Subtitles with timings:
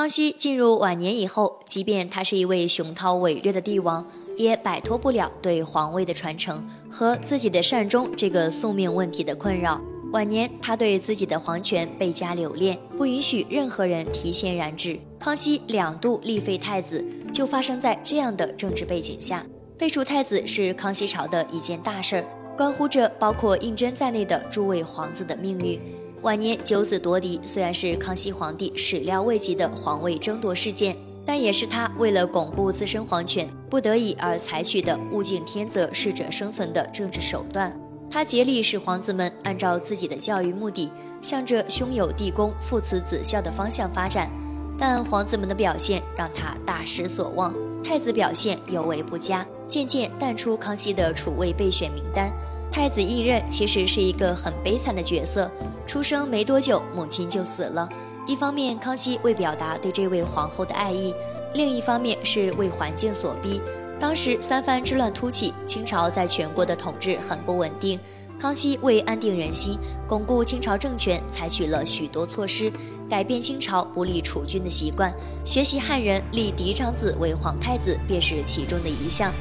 [0.00, 4.02] 康熙进入晚年以后，即便他是一位雄韬伟略的帝王，
[4.34, 9.78] 也摆脱不了对皇位的传承和自己的善终这个宿命问题的困扰。
[10.14, 14.98] 晚年，他对自己的皇权倍加留恋，不允许任何人提前染指。
[15.18, 19.44] 康熙两度立废太子，就发生在这样的政治背景下。
[19.78, 22.24] 废除太子是康熙朝的一件大事儿，
[22.56, 25.78] 关乎着包括胤禛在内的诸位皇子的命运。
[26.22, 30.94] 晚年九子夺嫡，虽然是康熙皇帝始料未及的皇位争夺事件，
[31.24, 37.74] 但也是他为了巩固自身皇权，不得已而采取的物竞天择、适者生存的政治手段。
[38.10, 40.90] 他竭力使皇子们按照自己的教育目的，
[41.22, 44.30] 向着兄友弟恭、父慈子孝的方向发展，
[44.78, 47.54] 但皇子们的表现让他大失所望。
[47.82, 52.30] 太子表现尤为不佳，渐渐淡出康熙的储位备选名单。
[52.70, 55.50] 太子胤禛其实是一个很悲惨的角色，
[55.90, 57.88] 出生没多久，母亲就死了。
[58.24, 61.12] 一方面，康熙为表达对这位皇后的爱意；
[61.52, 63.60] 另一方面是为环境所逼。
[63.98, 67.98] 当时三藩之乱突起，清朝在全国的统治很不稳定。
[68.38, 72.72] 康熙为安定人心，巩固清朝政权，采取了许多措施，
[73.08, 75.12] 改变清朝不利储君的习惯。
[75.44, 79.32] 学习汉人立嫡长子为皇太子，便是其中的一项。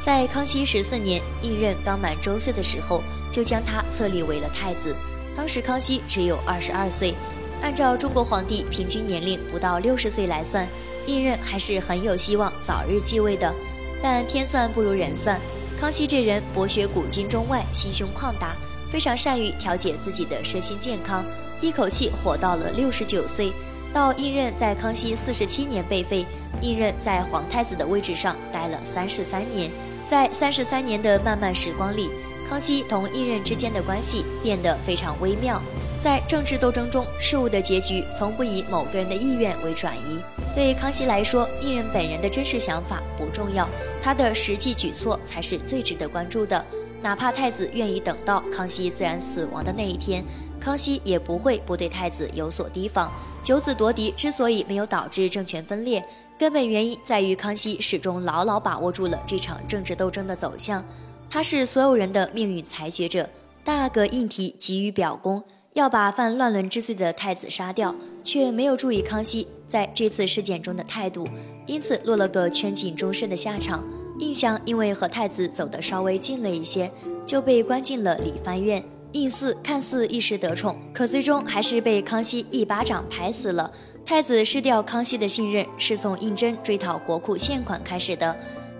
[0.00, 4.94] 在康熙十四年，胤禛刚满周岁的时候，就将他册立为了太子。
[5.36, 7.14] 当时康熙只有二十二岁，
[7.60, 10.66] 按照中国皇帝平均年龄不到六十岁来算，
[11.06, 13.52] 胤禛还是很有希望早日继位的。
[14.02, 15.38] 但天算不如人算，
[15.78, 18.56] 康熙这人博学古今中外，心胸旷达，
[18.90, 21.24] 非常善于调节自己的身心健康，
[21.60, 23.52] 一口气活到了六十九岁。
[23.92, 26.26] 到胤禛在康熙四十七年被废，
[26.60, 29.70] 胤禛在皇太子的位置上待了三十三年。
[30.08, 32.10] 在三十三年的漫漫时光里，
[32.48, 35.60] 康熙同胤禛之间的关系变得非常微妙。
[36.00, 40.20] 在政治斗争中，事物的结局从不以某个人的意愿为转移。
[40.54, 43.68] 对康熙来说，胤禛本人的真实想法不重要，
[44.00, 46.64] 他的实际举措才是最值得关注的。
[47.02, 50.24] 哪怕太子愿意等到康熙自然死亡的那一天，
[50.60, 53.12] 康熙也不会不对太子有所提防。
[53.42, 56.04] 九子夺嫡之所以没有导致政权分裂，
[56.38, 60.84] 根本原因在于康熙始终牢牢把握住了这场政治斗争的走向。
[61.28, 63.28] 他是所有人的命运裁决者。
[63.64, 65.42] 大阿哥胤禔急于表功。
[65.74, 67.94] 要把犯乱伦之罪的太子杀掉，
[68.24, 71.28] 却没有注意康熙在这次事件中的态度，
[71.66, 73.86] 因此落了个圈禁终身的下场。
[74.18, 76.90] 胤祥因为和太子走得稍微近了一些，
[77.26, 78.82] 就被关进了理藩院。
[79.12, 83.70] 胤祀看似一时得宠，可最终还是被康熙一巴掌拍死了。
[84.02, 88.34] 太子失掉康熙的信任，是从胤禛追讨国库欠款开始的。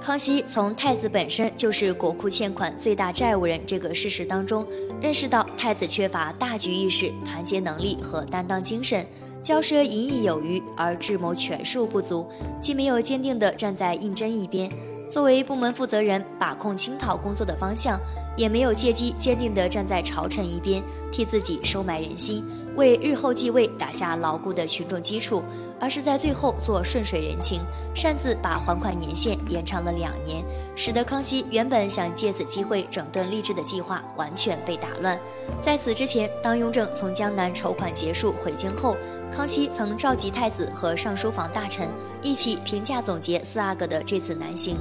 [0.00, 4.66] 康熙从太子本身就是国库欠款最大债务人这个事实当中，
[5.00, 9.06] 认识到太子缺乏大局意识、团结能力和担当精神，
[9.42, 12.26] 骄奢淫逸有余，而智谋权术不足，
[12.60, 14.72] 既没有坚定地站在胤禛一边，
[15.10, 17.98] 作为部门负责人把控清讨工作的方向，
[18.36, 22.46] 也没有借机坚定地站在朝臣一边，替自己收买人心。
[22.76, 25.42] 为日后继位打下牢固的群众基础，
[25.80, 27.60] 而是在最后做顺水人情，
[27.92, 30.44] 擅自把还款年限延长了两年，
[30.80, 35.20] 使得康熙原本想借此机会整顿吏治的计划完全被打乱。
[35.60, 38.96] 在此之前，当雍正从江南筹款结束回京后，
[39.30, 41.86] 康熙曾召集太子和尚书房大臣
[42.22, 44.78] 一起评价总结四阿哥的这次南行。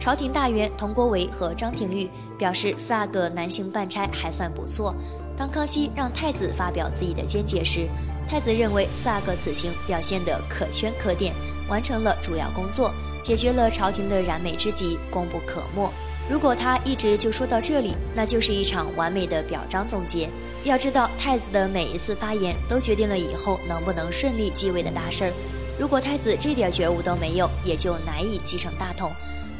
[0.00, 2.08] 朝廷大员佟国维和张廷玉
[2.38, 4.94] 表示，四阿哥南行办差还算不错。
[5.36, 7.86] 当康熙让太子发表自己的见解时，
[8.26, 11.34] 太子认为四阿哥此行表现得可圈可点，
[11.68, 12.90] 完成了主要工作，
[13.22, 15.90] 解决了朝廷的燃眉之急，功不可没。
[16.30, 20.28] 如果他一直就说到这里，那就是一场完美的表彰总结。
[20.64, 25.32] 要知道，太子的每一次发言都决定了以后能不能顺利继位的大事儿。
[25.78, 29.10] 如果太子这点觉悟都没有，也就难以继承大统。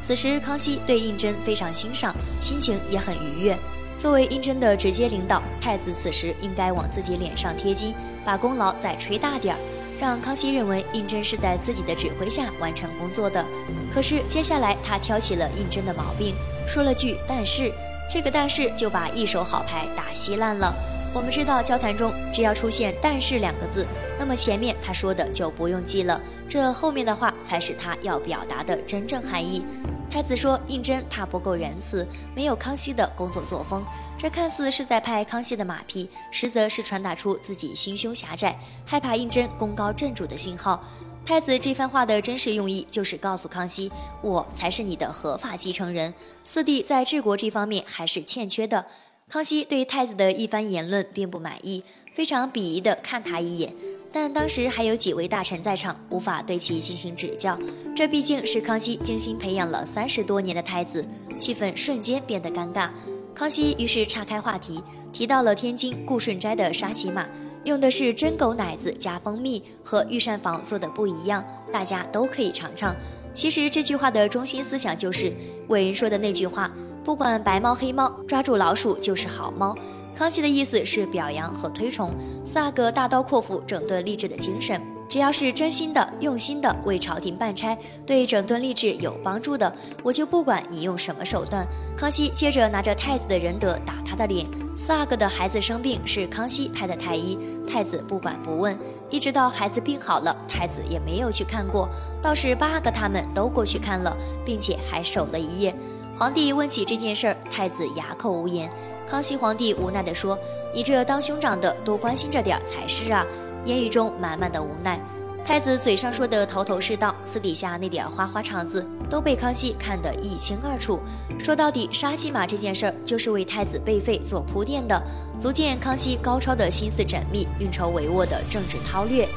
[0.01, 3.57] 此时，康熙对胤禛非常欣赏，心情也很愉悦。
[3.97, 7.93] 作为胤禛的直接领导，太子此时应该往自己脸上贴金，
[8.25, 9.59] 把功劳再吹大点儿，
[10.03, 13.45] 让康熙认为胤禛是在自己的指挥下完成工作的。
[13.89, 16.35] 可是接下来他挑起了胤禛的毛病，
[16.67, 17.71] 说了句“但是”，
[18.11, 20.75] 这个“但是”就把一手好牌打稀烂了。
[21.13, 23.85] 我们知道交谈中只要出现“但是”两个字，
[24.17, 26.19] 那么前面他说的就不用记了，
[26.49, 29.63] 这后面的话才是他要表达的真正含义。
[30.09, 33.85] 太子说：“胤禛他不够仁慈，没有康熙的工作作风。
[34.17, 40.83] 这看似是在拍康熙的马屁，实则是传达出自己心胸狭窄，害怕胤禛功高震主的信号。
[41.25, 46.13] 太子这番话的真实用意，就是告诉康熙，我才是你的合法继承人。
[46.43, 48.85] 四弟在治国这方面还是欠缺的。”
[49.29, 51.83] 康熙对太子的一番言论并不满意，
[52.13, 53.73] 非常鄙夷地看他一眼。
[54.11, 57.57] 但当时还有几位大臣在场，无法对其进行指教。
[57.95, 61.03] 这毕竟是康熙精心培养了三十多年的太子，
[61.39, 62.89] 气氛瞬间变得尴尬。
[63.33, 67.27] 康熙于是岔开话题，提到了天津顾顺斋的沙琪玛，
[67.63, 72.95] 用的是真狗奶子加蜂蜜，和御膳房做的不一样，大家都可以尝尝。
[73.33, 75.33] 其实这句话的中心思想就是
[75.69, 76.71] 伟人说的那句话：
[77.03, 79.75] 不管白猫黑猫，抓住老鼠就是好猫。
[80.15, 82.11] 康熙的意思是表扬和推崇
[82.45, 84.79] 四阿哥大刀阔斧整顿吏治的精神。
[85.09, 89.71] 只要是真心的、用心的为朝廷办差，对整顿吏治有帮助的，
[90.01, 91.67] 我就不管你用什么手段。
[91.95, 94.47] 康熙接着拿着太子的仁德打他的脸。
[94.75, 98.75] 四阿哥的孩子生病，是康熙派的太医，太子不管不问，
[99.09, 101.87] 一直到孩子病好了，太子也没有去看过。
[102.21, 105.75] 倒是八阿哥他们都过去看了，并且还守了一夜。
[106.15, 108.69] 皇帝问起这件事儿，太子哑口无言。
[109.07, 110.37] 康熙皇帝无奈地说
[110.73, 113.25] ：“你这当兄长的多关心着点儿才是啊！”
[113.65, 114.99] 言语中满满的无奈。
[115.43, 120.99] 太子嘴上说的头头是道，私底下那点花花肠子都被康熙看得一清二楚。
[121.39, 125.01] 说到底，杀鸡马这件事儿就是为太子被废做铺垫的，
[125.39, 129.27] 足见康熙高超的心思缜密、运筹帷幄的政治韬略。